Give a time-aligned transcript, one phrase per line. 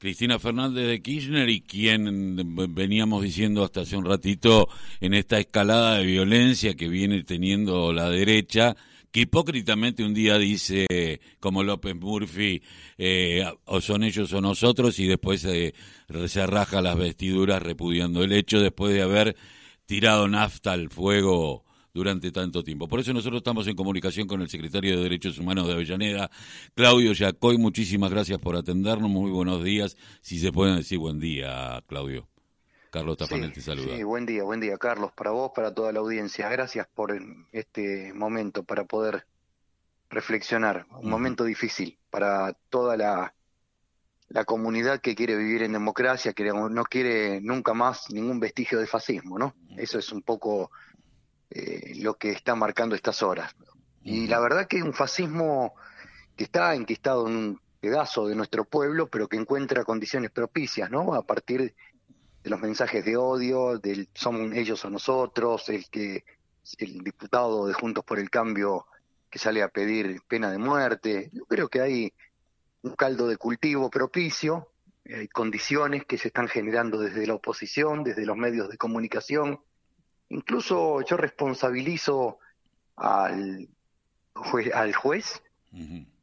[0.00, 4.66] Cristina Fernández de Kirchner y quien veníamos diciendo hasta hace un ratito
[4.98, 8.74] en esta escalada de violencia que viene teniendo la derecha,
[9.10, 12.62] que hipócritamente un día dice, como López Murphy,
[12.96, 18.58] eh, o son ellos o nosotros, y después se raja las vestiduras repudiando el hecho
[18.58, 19.36] después de haber
[19.84, 22.88] tirado nafta al fuego durante tanto tiempo.
[22.88, 26.30] Por eso nosotros estamos en comunicación con el secretario de Derechos Humanos de Avellaneda,
[26.74, 27.58] Claudio Yacoy.
[27.58, 29.10] Muchísimas gracias por atendernos.
[29.10, 29.96] Muy buenos días.
[30.20, 32.28] Si se pueden decir buen día, Claudio.
[32.90, 33.96] Carlos Tafanel te saluda.
[33.96, 36.48] Sí, buen día, buen día, Carlos, para vos, para toda la audiencia.
[36.48, 37.16] Gracias por
[37.52, 39.26] este momento para poder
[40.10, 40.86] reflexionar.
[41.00, 43.32] Un momento difícil para toda la,
[44.28, 48.88] la comunidad que quiere vivir en democracia, que no quiere nunca más ningún vestigio de
[48.88, 49.54] fascismo, ¿no?
[49.76, 50.72] Eso es un poco
[51.50, 53.54] eh, lo que está marcando estas horas.
[54.02, 55.74] Y la verdad que es un fascismo
[56.36, 61.14] que está enquistado en un pedazo de nuestro pueblo, pero que encuentra condiciones propicias, ¿no?
[61.14, 61.74] A partir
[62.42, 66.24] de los mensajes de odio, del son ellos o nosotros, el que
[66.78, 68.86] el diputado de Juntos por el Cambio
[69.30, 71.30] que sale a pedir pena de muerte.
[71.32, 72.12] Yo creo que hay
[72.82, 74.72] un caldo de cultivo propicio,
[75.04, 79.60] hay condiciones que se están generando desde la oposición, desde los medios de comunicación.
[80.30, 82.38] Incluso yo responsabilizo
[82.96, 83.68] al,
[84.74, 85.42] al juez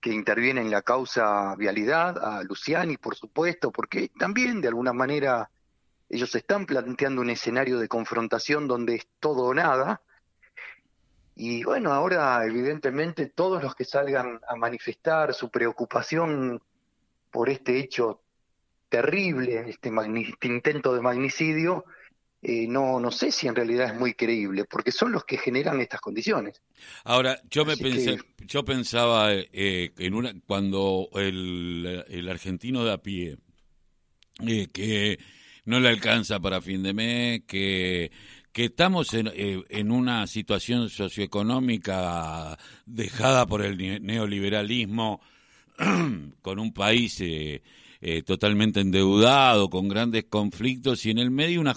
[0.00, 5.50] que interviene en la causa vialidad, a Luciani, por supuesto, porque también de alguna manera
[6.10, 10.02] ellos están planteando un escenario de confrontación donde es todo o nada.
[11.34, 16.62] Y bueno, ahora evidentemente todos los que salgan a manifestar su preocupación
[17.30, 18.20] por este hecho
[18.90, 21.86] terrible, este, este intento de magnicidio,
[22.46, 25.80] eh, no, no sé si en realidad es muy creíble, porque son los que generan
[25.80, 26.60] estas condiciones.
[27.04, 32.98] Ahora, yo me pensé, yo pensaba eh, en una, cuando el, el argentino de a
[32.98, 33.38] pie,
[34.46, 35.18] eh, que
[35.64, 38.12] no le alcanza para fin de mes, que,
[38.52, 45.22] que estamos en, eh, en una situación socioeconómica dejada por el neoliberalismo,
[46.42, 47.22] con un país
[48.04, 51.74] eh, eh, totalmente endeudado, con grandes conflictos y en el medio una,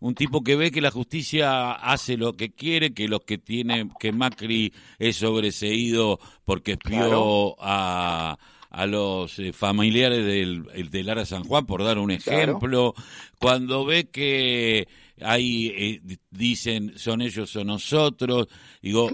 [0.00, 3.88] un tipo que ve que la justicia hace lo que quiere, que los que tiene,
[3.98, 8.36] que Macri es sobreseído porque espió a
[8.74, 12.92] a los eh, familiares del, del Lara San Juan, por dar un ejemplo,
[13.38, 14.88] cuando ve que
[15.20, 18.48] ahí eh, dicen son ellos o nosotros,
[18.82, 19.08] digo,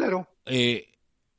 [0.47, 0.88] eh,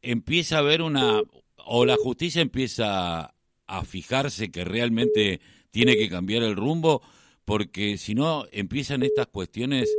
[0.04, 1.22] empieza a haber una,
[1.66, 3.34] o la justicia empieza
[3.72, 5.40] a fijarse que realmente
[5.72, 7.02] tiene que cambiar el rumbo,
[7.46, 9.90] porque si no empiezan estas cuestiones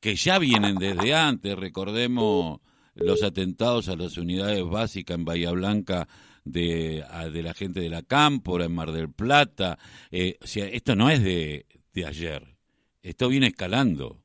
[0.00, 2.60] que ya vienen desde antes, recordemos
[2.94, 6.08] los atentados a las unidades básicas en Bahía Blanca
[6.44, 9.78] de, de la gente de la Cámpora, en Mar del Plata.
[10.10, 12.56] Eh, o sea, esto no es de, de ayer,
[13.02, 14.20] esto viene escalando.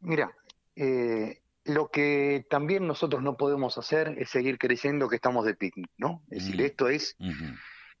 [0.00, 0.34] Mira,
[0.74, 5.90] eh, lo que también nosotros no podemos hacer es seguir creyendo que estamos de picnic,
[5.96, 6.22] ¿no?
[6.30, 7.16] Es decir, esto es,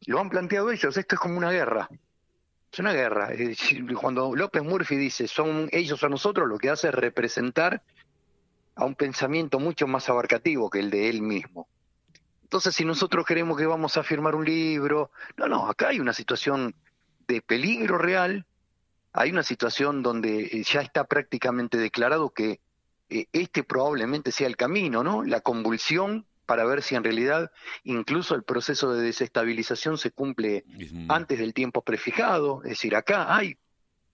[0.06, 1.88] lo han planteado ellos, esto es como una guerra.
[2.72, 3.30] Es una guerra.
[4.00, 7.82] Cuando López Murphy dice son ellos o nosotros, lo que hace es representar
[8.74, 11.68] a un pensamiento mucho más abarcativo que el de él mismo.
[12.44, 16.12] Entonces, si nosotros queremos que vamos a firmar un libro, no, no, acá hay una
[16.12, 16.74] situación
[17.26, 18.46] de peligro real,
[19.12, 22.60] hay una situación donde eh, ya está prácticamente declarado que
[23.08, 25.22] eh, este probablemente sea el camino, ¿no?
[25.22, 27.50] La convulsión para ver si en realidad
[27.82, 30.66] incluso el proceso de desestabilización se cumple
[31.08, 32.62] antes del tiempo prefijado.
[32.62, 33.56] Es decir, acá hay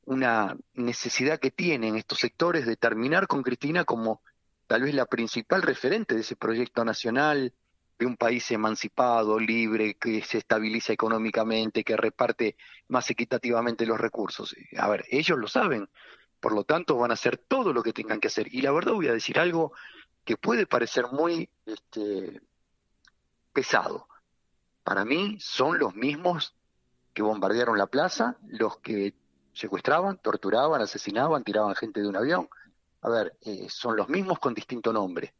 [0.04, 4.22] una necesidad que tienen estos sectores de terminar con Cristina como
[4.68, 7.54] tal vez la principal referente de ese proyecto nacional
[7.98, 12.56] de un país emancipado, libre, que se estabiliza económicamente, que reparte
[12.86, 14.54] más equitativamente los recursos.
[14.76, 15.88] A ver, ellos lo saben,
[16.38, 18.46] por lo tanto van a hacer todo lo que tengan que hacer.
[18.54, 19.72] Y la verdad voy a decir algo
[20.28, 22.42] que puede parecer muy este,
[23.54, 24.06] pesado.
[24.84, 26.54] Para mí son los mismos
[27.14, 29.14] que bombardearon la plaza, los que
[29.54, 32.46] secuestraban, torturaban, asesinaban, tiraban gente de un avión.
[33.00, 35.32] A ver, eh, son los mismos con distinto nombre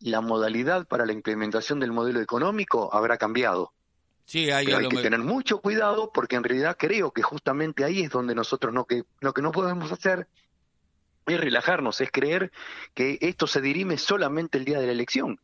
[0.00, 3.72] la modalidad para la implementación del modelo económico habrá cambiado.
[4.26, 8.10] Sí, hay, hay que tener mucho cuidado porque en realidad creo que justamente ahí es
[8.10, 10.28] donde nosotros no que lo que no podemos hacer
[11.34, 12.50] es relajarnos, es creer
[12.94, 15.40] que esto se dirime solamente el día de la elección.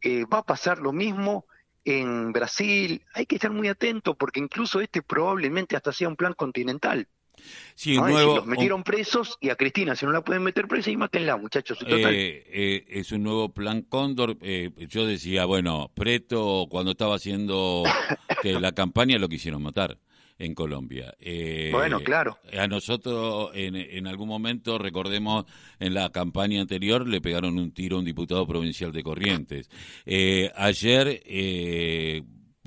[0.00, 1.46] Eh, va a pasar lo mismo
[1.84, 3.02] en Brasil.
[3.14, 7.08] Hay que estar muy atento porque incluso este probablemente hasta sea un plan continental.
[7.74, 10.96] Sí, nuevo, los metieron presos y a Cristina, si no la pueden meter presa, y
[10.96, 11.78] mátenla, muchachos.
[11.86, 14.36] Eh, eh, es un nuevo plan Cóndor.
[14.42, 17.84] Eh, yo decía, bueno, Preto, cuando estaba haciendo
[18.42, 19.98] que la campaña, lo quisieron matar
[20.38, 21.14] en Colombia.
[21.72, 22.38] bueno, claro.
[22.56, 25.44] A nosotros, en, en, algún momento, recordemos,
[25.80, 29.68] en la campaña anterior le pegaron un tiro a un diputado provincial de Corrientes.
[30.54, 31.22] ayer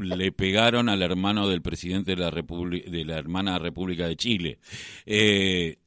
[0.04, 4.60] le pegaron al hermano del presidente de la, de la hermana República de Chile.
[5.06, 5.78] Eh,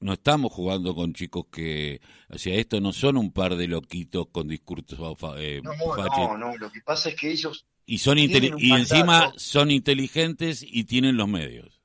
[0.00, 2.00] no estamos jugando con chicos que,
[2.30, 4.98] o sea, esto no son un par de loquitos con discursos
[5.36, 9.72] eh, no, no, no, lo que pasa es que ellos y son y encima son
[9.72, 11.82] inteligentes y tienen los medios.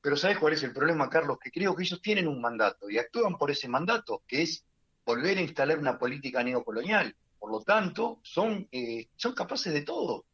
[0.00, 1.38] Pero ¿sabes cuál es el problema, Carlos?
[1.42, 4.64] Que creo que ellos tienen un mandato y actúan por ese mandato, que es
[5.04, 7.16] volver a instalar una política neocolonial.
[7.36, 10.24] Por lo tanto, son, eh, son capaces de todo.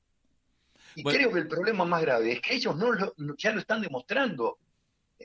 [0.96, 2.92] Y creo que el problema más grave es que ellos no,
[3.38, 4.58] ya lo están demostrando.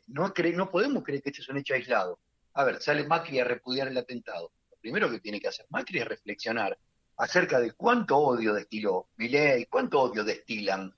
[0.07, 2.21] No, no podemos creer que este es un hecho aislado.
[2.53, 4.53] A ver, sale Macri a repudiar el atentado.
[4.71, 6.77] Lo primero que tiene que hacer Macri es reflexionar
[7.19, 10.93] acerca de cuánto odio destiló Milei, cuánto odio destilan.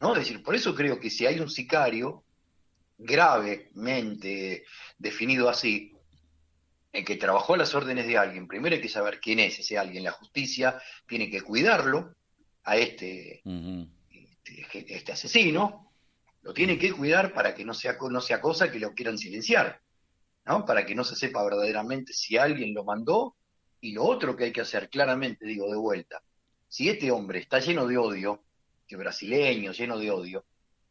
[0.00, 0.12] ¿no?
[0.12, 2.24] Es decir, por eso creo que si hay un sicario
[2.98, 4.64] gravemente
[4.98, 5.92] definido así,
[6.92, 9.76] en que trabajó a las órdenes de alguien, primero hay que saber quién es ese
[9.76, 10.02] alguien.
[10.02, 12.14] La justicia tiene que cuidarlo
[12.64, 15.92] a este, este, este, asesino,
[16.40, 19.82] lo tiene que cuidar para que no sea, no sea cosa que lo quieran silenciar,
[20.46, 20.64] ¿no?
[20.64, 23.36] Para que no se sepa verdaderamente si alguien lo mandó.
[23.86, 26.20] Y lo otro que hay que hacer claramente, digo de vuelta,
[26.66, 28.42] si este hombre está lleno de odio,
[28.84, 30.44] que brasileño, lleno de odio,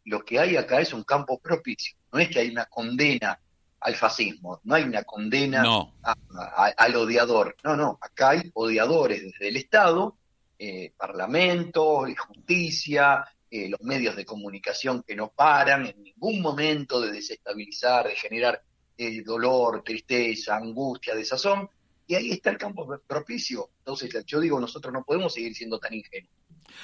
[0.05, 1.97] lo que hay acá es un campo propicio.
[2.13, 3.37] No es que hay una condena
[3.81, 5.65] al fascismo, no hay una condena
[6.77, 7.57] al odiador.
[7.65, 10.15] No, no, acá hay odiadores desde el Estado,
[10.57, 17.11] eh, Parlamento, justicia, eh, los medios de comunicación que no paran en ningún momento de
[17.11, 18.63] desestabilizar, de generar
[18.97, 21.69] eh, dolor, tristeza, angustia, desazón,
[22.07, 23.69] y ahí está el campo propicio.
[23.79, 26.31] Entonces, yo digo, nosotros no podemos seguir siendo tan ingenuos.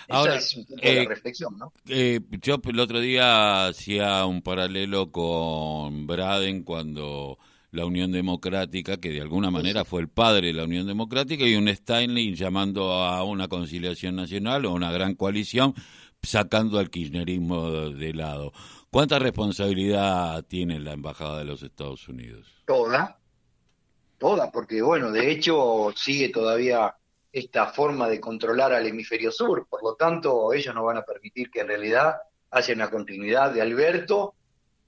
[0.10, 1.74] Ahora, Esa es un poco eh, reflexión, ¿no?
[1.86, 7.38] yo el otro día hacía un paralelo con Braden cuando
[7.72, 11.56] la Unión Democrática, que de alguna manera fue el padre de la Unión Democrática, y
[11.56, 15.74] un Steinle llamando a una conciliación nacional o una gran coalición
[16.22, 18.54] sacando al kirchnerismo de lado.
[18.90, 22.46] ¿Cuánta responsabilidad tiene la Embajada de los Estados Unidos?
[22.66, 23.21] Toda,
[24.22, 26.96] toda, porque bueno, de hecho sigue todavía
[27.34, 31.50] esta forma de controlar al hemisferio sur, por lo tanto ellos no van a permitir
[31.50, 32.18] que en realidad
[32.52, 34.36] haya una continuidad de Alberto,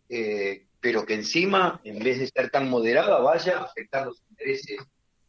[0.07, 4.77] eh, pero que encima, en vez de ser tan moderada, vaya a afectar los intereses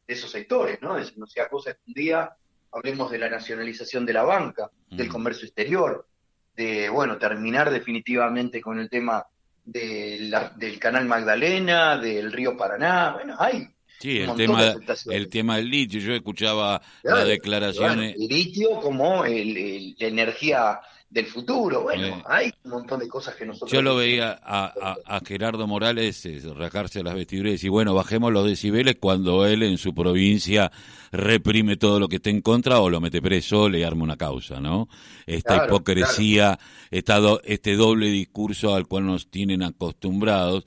[0.06, 0.98] de esos sectores, ¿no?
[0.98, 2.36] Es, no sea cosa que un día
[2.72, 5.12] hablemos de la nacionalización de la banca, del mm.
[5.12, 6.06] comercio exterior,
[6.54, 9.24] de, bueno, terminar definitivamente con el tema
[9.64, 14.75] de del canal Magdalena, del río Paraná, bueno, hay Sí, el tema,
[15.06, 18.17] el tema del litio, yo escuchaba las declaraciones.
[18.17, 20.81] el litio como el, la energía
[21.14, 21.82] del futuro.
[21.82, 22.22] Bueno, eh.
[22.26, 23.70] hay un montón de cosas que nosotros...
[23.70, 28.32] Yo lo veía a, a, Gerardo Morales eh, rajarse las vestiduras y decir, bueno, bajemos
[28.32, 30.72] los decibeles cuando él en su provincia
[31.12, 34.58] reprime todo lo que esté en contra o lo mete preso, le arma una causa,
[34.58, 34.88] ¿no?
[35.25, 36.58] Esta hipocresía,
[36.90, 40.64] este doble discurso al cual nos tienen acostumbrados.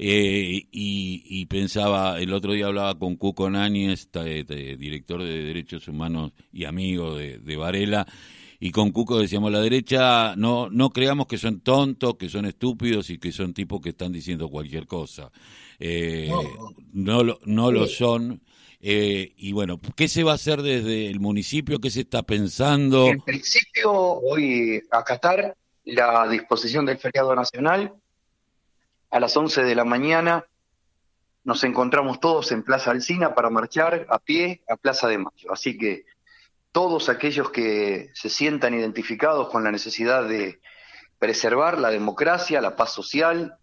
[0.00, 6.66] Eh, y, pensaba, el otro día hablaba con Cuco Náñez, director de Derechos Humanos y
[6.66, 8.06] amigo de, de Varela,
[8.60, 13.08] y con Cuco decíamos, la derecha no, no creamos que son tontos, que son estúpidos
[13.10, 15.30] y que son tipos que están diciendo cualquier cosa.
[15.78, 16.28] Eh,
[16.92, 18.42] no, no, no lo son.
[18.80, 21.78] Eh, y bueno, ¿qué se va a hacer desde el municipio?
[21.78, 23.06] ¿Qué se está pensando?
[23.06, 27.94] En principio, voy a acatar la disposición del feriado nacional.
[29.10, 30.44] A las 11 de la mañana
[31.44, 35.52] nos encontramos todos en Plaza Alcina para marchar a pie a Plaza de Mayo.
[35.52, 36.04] Así que
[36.72, 40.60] todos aquellos que se sientan identificados con la necesidad de
[41.18, 43.56] preservar la democracia, la paz social,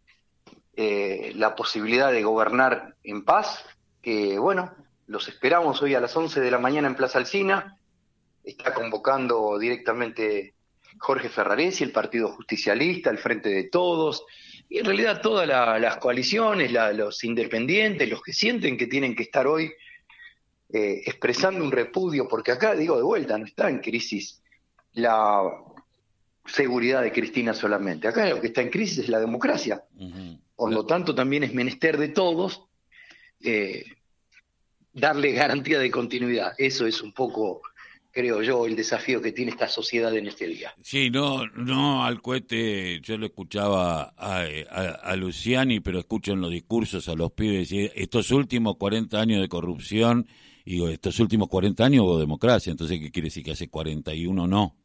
[0.75, 3.63] eh, la posibilidad de gobernar en paz,
[4.01, 4.73] que bueno,
[5.07, 7.77] los esperamos hoy a las 11 de la mañana en Plaza Alcina,
[8.43, 10.53] está convocando directamente
[10.97, 14.25] Jorge Ferraresi, el Partido Justicialista, el Frente de Todos,
[14.67, 19.47] y en realidad todas las coaliciones, los independientes, los que sienten que tienen que estar
[19.47, 19.71] hoy
[20.73, 24.41] eh, expresando un repudio, porque acá, digo de vuelta, no está en crisis
[24.93, 25.43] la
[26.45, 28.07] seguridad de Cristina solamente.
[28.07, 29.83] Acá lo que está en crisis es la democracia.
[30.55, 32.63] Por lo tanto, también es menester de todos
[33.41, 33.85] eh,
[34.93, 36.53] darle garantía de continuidad.
[36.57, 37.61] Eso es un poco
[38.15, 40.73] creo yo, el desafío que tiene esta sociedad en este día.
[40.81, 47.09] Sí, no, no al cohete, yo lo escuchaba a, Luciani, pero escucho en los discursos
[47.09, 50.27] a los pibes decir, estos últimos 40 años de corrupción,
[50.65, 54.47] y digo, estos últimos 40 años hubo democracia, entonces, ¿qué quiere decir que hace 41
[54.47, 54.75] no?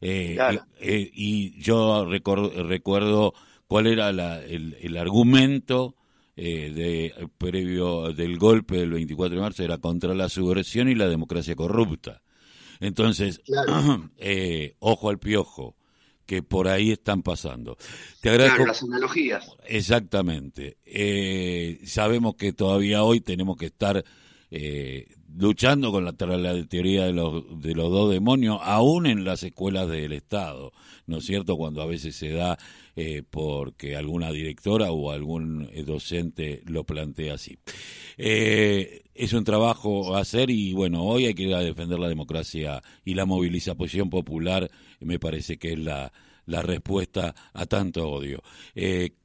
[0.00, 0.38] Eh,
[0.80, 3.34] eh, y, yo recuerdo
[3.66, 5.96] cuál era el, el, argumento
[6.34, 11.08] eh, de, previo del golpe del 24 de marzo, era contra la subversión y la
[11.08, 12.22] democracia corrupta.
[12.80, 13.42] Entonces,
[14.16, 15.76] eh, ojo al piojo,
[16.26, 17.76] que por ahí están pasando.
[18.20, 18.66] Te agradezco.
[18.66, 19.46] las analogías.
[19.66, 20.78] Exactamente.
[20.84, 24.02] Eh, sabemos que todavía hoy tenemos que estar
[24.54, 25.06] eh,
[25.38, 30.12] luchando con la, teoría de los, de los dos demonios, aún en las escuelas del
[30.12, 30.72] Estado,
[31.06, 31.56] ¿no es cierto?
[31.56, 32.58] Cuando a veces se da
[32.94, 37.58] eh, porque alguna directora o algún eh, docente lo plantea así.
[38.18, 42.08] Eh, es un trabajo a hacer y bueno, hoy hay que ir a defender la
[42.08, 46.12] democracia y la movilización popular, me parece que es la,
[46.44, 48.42] la respuesta a tanto odio.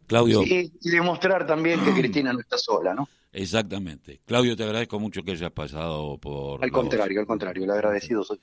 [0.07, 0.41] Claudio.
[0.45, 3.09] y demostrar también que Cristina no está sola, ¿no?
[3.31, 4.21] Exactamente.
[4.25, 6.63] Claudio, te agradezco mucho que hayas pasado por...
[6.63, 8.39] Al contrario, al contrario, le agradecido soy.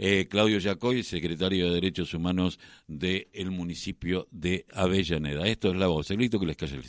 [0.00, 5.46] Eh, Claudio Yacoy, secretario de Derechos Humanos del municipio de Avellaneda.
[5.48, 6.84] Esto es La Voz, el grito que les cae el